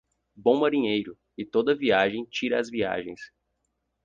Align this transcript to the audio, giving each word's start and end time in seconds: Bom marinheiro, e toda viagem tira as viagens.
Bom 0.35 0.57
marinheiro, 0.57 1.15
e 1.37 1.45
toda 1.45 1.77
viagem 1.77 2.25
tira 2.25 2.59
as 2.59 2.71
viagens. 2.71 3.21